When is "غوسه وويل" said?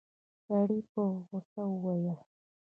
1.27-2.17